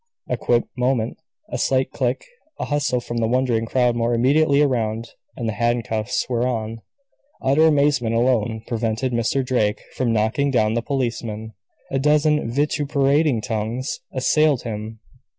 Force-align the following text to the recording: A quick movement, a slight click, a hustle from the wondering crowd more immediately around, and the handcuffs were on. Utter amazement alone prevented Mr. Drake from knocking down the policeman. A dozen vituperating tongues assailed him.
A 0.27 0.35
quick 0.35 0.63
movement, 0.75 1.19
a 1.51 1.59
slight 1.59 1.91
click, 1.91 2.25
a 2.59 2.65
hustle 2.65 3.01
from 3.01 3.17
the 3.17 3.27
wondering 3.27 3.67
crowd 3.67 3.95
more 3.95 4.15
immediately 4.15 4.59
around, 4.59 5.11
and 5.37 5.47
the 5.47 5.53
handcuffs 5.53 6.27
were 6.27 6.47
on. 6.47 6.81
Utter 7.39 7.67
amazement 7.67 8.15
alone 8.15 8.63
prevented 8.65 9.11
Mr. 9.13 9.45
Drake 9.45 9.79
from 9.93 10.11
knocking 10.11 10.49
down 10.49 10.73
the 10.73 10.81
policeman. 10.81 11.53
A 11.91 11.99
dozen 11.99 12.49
vituperating 12.49 13.41
tongues 13.41 13.99
assailed 14.11 14.63
him. 14.63 15.01